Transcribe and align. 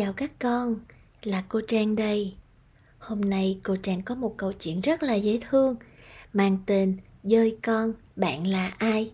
Chào 0.00 0.12
các 0.12 0.30
con, 0.38 0.76
là 1.22 1.44
cô 1.48 1.60
Trang 1.60 1.96
đây. 1.96 2.34
Hôm 2.98 3.20
nay 3.20 3.60
cô 3.62 3.76
Trang 3.76 4.02
có 4.02 4.14
một 4.14 4.34
câu 4.36 4.52
chuyện 4.52 4.80
rất 4.80 5.02
là 5.02 5.14
dễ 5.14 5.38
thương, 5.50 5.76
mang 6.32 6.58
tên 6.66 6.96
Dơi 7.22 7.56
con, 7.62 7.92
bạn 8.16 8.46
là 8.46 8.68
ai? 8.78 9.10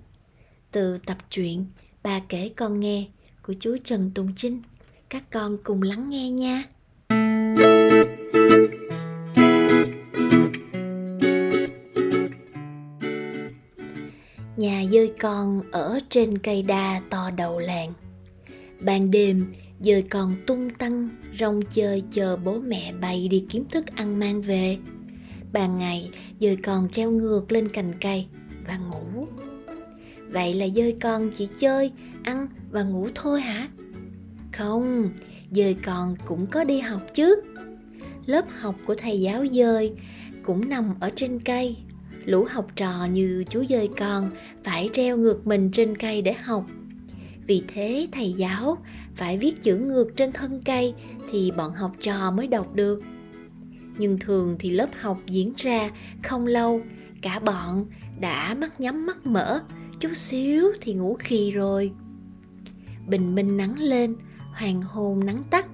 Từ 0.70 0.98
tập 0.98 1.16
truyện 1.30 1.66
Bà 2.02 2.20
kể 2.28 2.50
con 2.56 2.80
nghe 2.80 3.06
của 3.42 3.54
chú 3.60 3.76
Trần 3.84 4.10
Tùng 4.14 4.32
Chinh. 4.36 4.62
Các 5.08 5.30
con 5.30 5.56
cùng 5.64 5.82
lắng 5.82 6.10
nghe 6.10 6.30
nha. 6.30 6.64
Nhà 14.56 14.84
dơi 14.90 15.12
con 15.20 15.62
ở 15.72 15.98
trên 16.10 16.38
cây 16.38 16.62
đa 16.62 17.00
to 17.10 17.30
đầu 17.30 17.58
làng. 17.58 17.92
Ban 18.80 19.10
đêm, 19.10 19.54
dơi 19.80 20.02
con 20.02 20.36
tung 20.46 20.70
tăng, 20.70 21.08
rong 21.40 21.60
chơi 21.70 22.02
chờ 22.10 22.36
bố 22.36 22.58
mẹ 22.58 22.92
bay 23.00 23.28
đi 23.28 23.44
kiếm 23.48 23.64
thức 23.70 23.86
ăn 23.94 24.18
mang 24.18 24.42
về. 24.42 24.78
Ban 25.52 25.78
ngày 25.78 26.10
dơi 26.40 26.56
con 26.56 26.88
treo 26.88 27.10
ngược 27.10 27.52
lên 27.52 27.68
cành 27.68 27.92
cây 28.00 28.26
và 28.66 28.78
ngủ. 28.78 29.26
Vậy 30.28 30.54
là 30.54 30.66
dơi 30.74 30.96
con 31.00 31.30
chỉ 31.32 31.48
chơi, 31.56 31.92
ăn 32.22 32.46
và 32.70 32.82
ngủ 32.82 33.08
thôi 33.14 33.40
hả? 33.40 33.68
Không 34.52 35.10
dơi 35.50 35.74
con 35.74 36.16
cũng 36.26 36.46
có 36.46 36.64
đi 36.64 36.80
học 36.80 37.02
chứ. 37.14 37.42
Lớp 38.26 38.44
học 38.50 38.74
của 38.86 38.94
thầy 38.94 39.20
giáo 39.20 39.46
dơi 39.46 39.92
cũng 40.42 40.68
nằm 40.68 40.94
ở 41.00 41.10
trên 41.16 41.40
cây. 41.40 41.76
Lũ 42.24 42.46
học 42.50 42.66
trò 42.76 43.06
như 43.12 43.44
chú 43.50 43.64
dơi 43.68 43.88
con 43.98 44.30
phải 44.64 44.90
treo 44.92 45.16
ngược 45.16 45.46
mình 45.46 45.70
trên 45.72 45.96
cây 45.96 46.22
để 46.22 46.32
học. 46.32 46.66
Vì 47.46 47.62
thế 47.68 48.08
thầy 48.12 48.32
giáo 48.32 48.78
phải 49.16 49.38
viết 49.38 49.62
chữ 49.62 49.76
ngược 49.76 50.16
trên 50.16 50.32
thân 50.32 50.62
cây 50.64 50.94
thì 51.30 51.52
bọn 51.56 51.72
học 51.72 51.92
trò 52.00 52.30
mới 52.30 52.46
đọc 52.46 52.74
được. 52.74 53.02
Nhưng 53.98 54.18
thường 54.18 54.56
thì 54.58 54.70
lớp 54.70 54.88
học 55.00 55.18
diễn 55.26 55.52
ra 55.56 55.90
không 56.22 56.46
lâu, 56.46 56.80
cả 57.22 57.38
bọn 57.38 57.86
đã 58.20 58.54
mắt 58.54 58.80
nhắm 58.80 59.06
mắt 59.06 59.26
mở, 59.26 59.60
chút 60.00 60.10
xíu 60.14 60.72
thì 60.80 60.94
ngủ 60.94 61.16
khì 61.18 61.50
rồi. 61.50 61.92
Bình 63.06 63.34
minh 63.34 63.56
nắng 63.56 63.78
lên, 63.78 64.16
hoàng 64.52 64.82
hôn 64.82 65.26
nắng 65.26 65.42
tắt, 65.50 65.66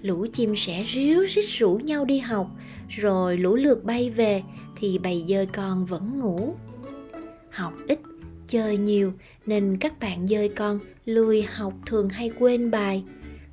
lũ 0.00 0.26
chim 0.32 0.56
sẻ 0.56 0.84
ríu 0.86 1.20
rít 1.20 1.44
rủ 1.48 1.74
nhau 1.74 2.04
đi 2.04 2.18
học, 2.18 2.50
rồi 2.88 3.38
lũ 3.38 3.54
lượt 3.54 3.84
bay 3.84 4.10
về 4.10 4.42
thì 4.76 4.98
bầy 4.98 5.24
dơi 5.28 5.46
con 5.46 5.84
vẫn 5.84 6.18
ngủ. 6.18 6.54
Học 7.50 7.72
ít 7.88 7.98
chơi 8.48 8.76
nhiều 8.76 9.12
nên 9.46 9.76
các 9.80 10.00
bạn 10.00 10.28
dơi 10.28 10.48
con 10.48 10.78
lười 11.04 11.42
học 11.42 11.74
thường 11.86 12.08
hay 12.08 12.30
quên 12.38 12.70
bài. 12.70 13.04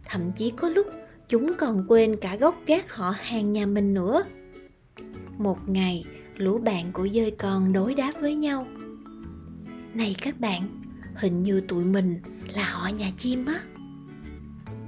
Thậm 0.05 0.31
chí 0.35 0.49
có 0.49 0.69
lúc 0.69 0.87
chúng 1.29 1.53
còn 1.57 1.85
quên 1.87 2.15
cả 2.21 2.35
gốc 2.35 2.55
gác 2.65 2.93
họ 2.93 3.13
hàng 3.17 3.53
nhà 3.53 3.65
mình 3.65 3.93
nữa. 3.93 4.23
Một 5.37 5.69
ngày, 5.69 6.05
lũ 6.37 6.57
bạn 6.57 6.91
của 6.93 7.07
dơi 7.07 7.31
con 7.31 7.73
đối 7.73 7.95
đáp 7.95 8.11
với 8.21 8.35
nhau. 8.35 8.67
Này 9.93 10.15
các 10.21 10.39
bạn, 10.39 10.61
hình 11.15 11.43
như 11.43 11.61
tụi 11.61 11.85
mình 11.85 12.15
là 12.53 12.69
họ 12.69 12.87
nhà 12.87 13.11
chim 13.17 13.45
á. 13.45 13.59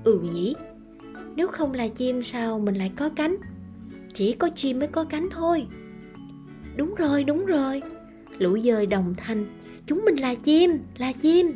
Ừ 0.03 0.19
nhỉ, 0.19 0.55
nếu 1.35 1.47
không 1.47 1.73
là 1.73 1.87
chim 1.87 2.23
sao 2.23 2.59
mình 2.59 2.75
lại 2.75 2.91
có 2.95 3.09
cánh? 3.09 3.35
Chỉ 4.13 4.33
có 4.33 4.49
chim 4.55 4.79
mới 4.79 4.87
có 4.87 5.03
cánh 5.03 5.27
thôi. 5.31 5.67
Đúng 6.75 6.95
rồi 6.95 7.23
đúng 7.23 7.45
rồi. 7.45 7.81
Lũ 8.37 8.59
dơi 8.59 8.85
đồng 8.85 9.13
thanh 9.17 9.45
chúng 9.87 10.05
mình 10.05 10.15
là 10.15 10.35
chim 10.35 10.71
là 10.97 11.11
chim. 11.11 11.51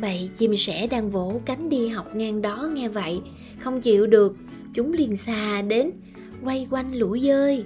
Bầy 0.00 0.30
chim 0.34 0.56
sẻ 0.56 0.86
đang 0.86 1.10
vỗ 1.10 1.40
cánh 1.44 1.68
đi 1.68 1.88
học 1.88 2.16
ngang 2.16 2.42
đó 2.42 2.68
nghe 2.74 2.88
vậy, 2.88 3.20
không 3.58 3.80
chịu 3.80 4.06
được. 4.06 4.36
Chúng 4.74 4.92
liền 4.92 5.16
xà 5.16 5.62
đến, 5.62 5.90
quay 6.44 6.66
quanh 6.70 6.94
lũ 6.94 7.18
dơi. 7.18 7.64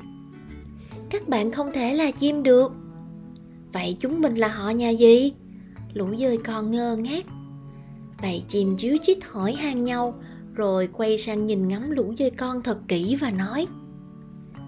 Các 1.11 1.29
bạn 1.29 1.53
không 1.53 1.73
thể 1.75 1.95
là 1.95 2.11
chim 2.11 2.43
được. 2.43 2.73
Vậy 3.73 3.97
chúng 4.01 4.21
mình 4.21 4.35
là 4.35 4.49
họ 4.49 4.71
nhà 4.71 4.91
gì? 4.91 5.33
Lũ 5.95 6.07
dơi 6.19 6.39
còn 6.39 6.71
ngơ 6.71 6.97
ngác. 6.97 7.27
Bầy 8.23 8.43
chim 8.49 8.77
chíu 8.77 8.97
chít 9.03 9.19
hỏi 9.25 9.53
han 9.53 9.85
nhau, 9.85 10.15
rồi 10.55 10.89
quay 10.93 11.19
sang 11.19 11.47
nhìn 11.47 11.69
ngắm 11.69 11.91
lũ 11.91 12.15
dơi 12.19 12.31
con 12.31 12.63
thật 12.63 12.79
kỹ 12.89 13.17
và 13.21 13.31
nói, 13.31 13.67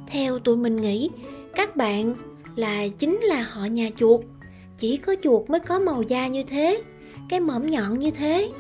theo 0.07 0.39
tụi 0.39 0.57
mình 0.57 0.77
nghĩ, 0.77 1.11
các 1.55 1.77
bạn 1.77 2.15
là 2.57 2.89
chính 2.89 3.21
là 3.21 3.43
họ 3.43 3.65
nhà 3.65 3.91
chuột 3.97 4.21
chỉ 4.81 4.97
có 4.97 5.15
chuột 5.23 5.51
mới 5.51 5.61
có 5.61 5.79
màu 5.79 6.03
da 6.03 6.27
như 6.27 6.43
thế, 6.43 6.83
cái 7.29 7.41
mõm 7.41 7.67
nhọn 7.67 7.99
như 7.99 8.11
thế. 8.11 8.51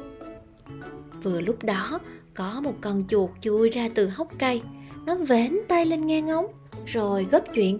Vừa 1.22 1.41
lúc 1.41 1.64
đó, 1.64 1.98
có 2.34 2.60
một 2.60 2.75
con 2.81 3.04
chuột 3.08 3.31
chui 3.41 3.70
ra 3.70 3.88
từ 3.94 4.08
hốc 4.08 4.28
cây. 4.38 4.62
Nó 5.06 5.14
vén 5.14 5.56
tay 5.69 5.86
lên 5.86 6.06
nghe 6.06 6.22
ngóng, 6.22 6.47
rồi 6.86 7.26
gấp 7.30 7.54
chuyện. 7.54 7.78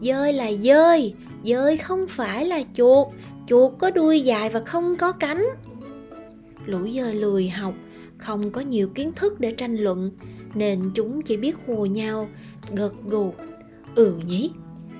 Dơi 0.00 0.32
là 0.32 0.52
dơi 0.52 1.14
dơi 1.44 1.76
không 1.76 2.06
phải 2.08 2.44
là 2.44 2.62
chuột 2.74 3.06
chuột 3.46 3.72
có 3.78 3.90
đuôi 3.90 4.20
dài 4.20 4.50
và 4.50 4.60
không 4.60 4.96
có 4.96 5.12
cánh. 5.12 5.44
Lũ 6.66 6.78
dơi 6.94 7.14
lười 7.14 7.48
học, 7.48 7.74
không 8.18 8.50
có 8.50 8.60
nhiều 8.60 8.88
kiến 8.88 9.12
thức 9.16 9.40
để 9.40 9.52
tranh 9.52 9.76
luận, 9.76 10.10
nên 10.54 10.90
chúng 10.94 11.22
chỉ 11.22 11.36
biết 11.36 11.56
hùa 11.66 11.86
nhau, 11.86 12.28
gật 12.72 12.92
gù. 13.04 13.34
Ừ 13.94 14.14
nhỉ, 14.26 14.50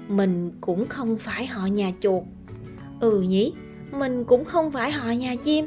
mình 0.08 0.50
cũng 0.60 0.88
không 0.88 1.18
phải 1.18 1.46
họ 1.46 1.66
nhà 1.66 1.92
chuột 2.00 2.22
ừ 3.00 3.20
nhỉ, 3.20 3.52
mình 3.90 4.24
cũng 4.24 4.44
không 4.44 4.72
phải 4.72 4.90
họ 4.92 5.10
nhà 5.10 5.36
chim. 5.36 5.66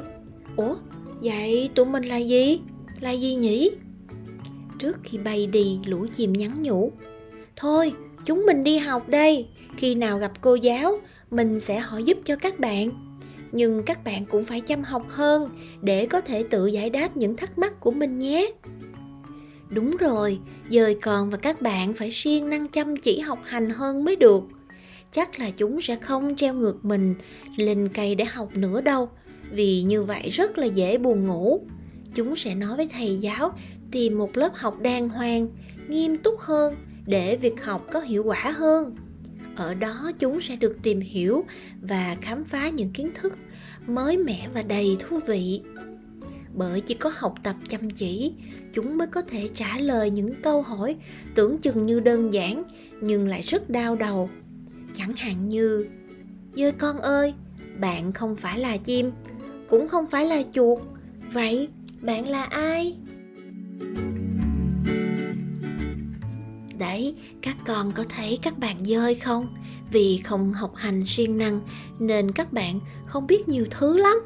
Ủa, 0.56 0.74
vậy 1.22 1.70
tụi 1.74 1.86
mình 1.86 2.04
là 2.04 2.16
gì? 2.16 2.60
Là 3.00 3.10
gì 3.10 3.34
nhỉ? 3.34 3.70
Trước 4.78 4.98
khi 5.02 5.18
bay 5.18 5.46
đi, 5.46 5.78
lũ 5.86 6.06
chim 6.12 6.32
nhắn 6.32 6.62
nhủ. 6.62 6.92
Thôi, 7.56 7.92
chúng 8.24 8.46
mình 8.46 8.64
đi 8.64 8.78
học 8.78 9.08
đây. 9.08 9.46
Khi 9.76 9.94
nào 9.94 10.18
gặp 10.18 10.32
cô 10.40 10.54
giáo, 10.54 11.00
mình 11.30 11.60
sẽ 11.60 11.78
hỏi 11.78 12.04
giúp 12.04 12.18
cho 12.24 12.36
các 12.36 12.58
bạn. 12.58 12.90
Nhưng 13.52 13.82
các 13.82 14.04
bạn 14.04 14.26
cũng 14.26 14.44
phải 14.44 14.60
chăm 14.60 14.82
học 14.82 15.06
hơn 15.08 15.48
để 15.80 16.06
có 16.06 16.20
thể 16.20 16.42
tự 16.42 16.66
giải 16.66 16.90
đáp 16.90 17.16
những 17.16 17.36
thắc 17.36 17.58
mắc 17.58 17.80
của 17.80 17.90
mình 17.90 18.18
nhé. 18.18 18.52
Đúng 19.68 19.96
rồi, 19.96 20.38
dời 20.70 20.94
còn 20.94 21.30
và 21.30 21.36
các 21.36 21.62
bạn 21.62 21.94
phải 21.94 22.10
siêng 22.10 22.50
năng 22.50 22.68
chăm 22.68 22.96
chỉ 22.96 23.20
học 23.20 23.38
hành 23.44 23.70
hơn 23.70 24.04
mới 24.04 24.16
được 24.16 24.42
chắc 25.12 25.38
là 25.38 25.50
chúng 25.50 25.80
sẽ 25.80 25.96
không 25.96 26.36
treo 26.36 26.54
ngược 26.54 26.84
mình 26.84 27.14
lên 27.56 27.88
cây 27.94 28.14
để 28.14 28.24
học 28.24 28.56
nữa 28.56 28.80
đâu. 28.80 29.08
Vì 29.50 29.82
như 29.82 30.02
vậy 30.02 30.30
rất 30.30 30.58
là 30.58 30.66
dễ 30.66 30.98
buồn 30.98 31.26
ngủ. 31.26 31.60
Chúng 32.14 32.36
sẽ 32.36 32.54
nói 32.54 32.76
với 32.76 32.88
thầy 32.92 33.18
giáo, 33.18 33.52
tìm 33.90 34.18
một 34.18 34.36
lớp 34.36 34.54
học 34.54 34.80
đàng 34.80 35.08
hoàng, 35.08 35.48
nghiêm 35.88 36.16
túc 36.16 36.38
hơn 36.38 36.74
để 37.06 37.36
việc 37.36 37.64
học 37.64 37.86
có 37.92 38.00
hiệu 38.00 38.24
quả 38.24 38.52
hơn. 38.56 38.96
Ở 39.56 39.74
đó 39.74 40.10
chúng 40.18 40.40
sẽ 40.40 40.56
được 40.56 40.76
tìm 40.82 41.00
hiểu 41.00 41.44
và 41.80 42.16
khám 42.20 42.44
phá 42.44 42.68
những 42.68 42.90
kiến 42.90 43.10
thức 43.14 43.32
mới 43.86 44.16
mẻ 44.18 44.48
và 44.54 44.62
đầy 44.62 44.96
thú 45.00 45.18
vị. 45.26 45.60
Bởi 46.54 46.80
chỉ 46.80 46.94
có 46.94 47.12
học 47.16 47.34
tập 47.42 47.56
chăm 47.68 47.90
chỉ, 47.90 48.32
chúng 48.72 48.98
mới 48.98 49.06
có 49.06 49.22
thể 49.22 49.48
trả 49.54 49.78
lời 49.78 50.10
những 50.10 50.34
câu 50.42 50.62
hỏi 50.62 50.96
tưởng 51.34 51.58
chừng 51.58 51.86
như 51.86 52.00
đơn 52.00 52.34
giản 52.34 52.62
nhưng 53.00 53.28
lại 53.28 53.42
rất 53.42 53.70
đau 53.70 53.96
đầu 53.96 54.30
chẳng 54.94 55.12
hạn 55.16 55.48
như 55.48 55.86
dơi 56.56 56.72
con 56.72 57.00
ơi, 57.00 57.34
bạn 57.80 58.12
không 58.12 58.36
phải 58.36 58.58
là 58.58 58.76
chim, 58.76 59.10
cũng 59.68 59.88
không 59.88 60.06
phải 60.06 60.26
là 60.26 60.42
chuột, 60.52 60.78
vậy 61.32 61.68
bạn 62.00 62.28
là 62.28 62.44
ai? 62.44 62.96
Đấy, 66.78 67.14
các 67.42 67.56
con 67.66 67.92
có 67.92 68.04
thấy 68.08 68.38
các 68.42 68.58
bạn 68.58 68.84
dơi 68.84 69.14
không? 69.14 69.56
Vì 69.92 70.18
không 70.24 70.52
học 70.52 70.72
hành 70.76 71.04
siêng 71.06 71.36
năng 71.36 71.60
nên 71.98 72.32
các 72.32 72.52
bạn 72.52 72.80
không 73.06 73.26
biết 73.26 73.48
nhiều 73.48 73.66
thứ 73.70 73.96
lắm. 73.98 74.16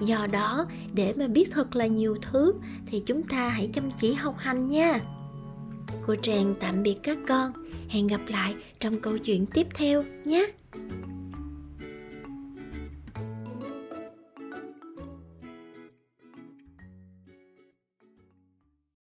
Do 0.00 0.26
đó, 0.32 0.66
để 0.94 1.14
mà 1.16 1.26
biết 1.26 1.48
thật 1.52 1.76
là 1.76 1.86
nhiều 1.86 2.16
thứ 2.22 2.52
thì 2.86 3.02
chúng 3.06 3.22
ta 3.22 3.48
hãy 3.48 3.68
chăm 3.72 3.90
chỉ 3.90 4.12
học 4.12 4.34
hành 4.38 4.66
nha 4.66 5.00
cô 6.06 6.14
trang 6.22 6.54
tạm 6.60 6.82
biệt 6.82 6.96
các 7.02 7.18
con. 7.28 7.52
Hẹn 7.88 8.06
gặp 8.06 8.20
lại 8.28 8.54
trong 8.80 9.00
câu 9.00 9.18
chuyện 9.18 9.46
tiếp 9.46 9.66
theo 9.74 10.04
nhé. 10.24 10.46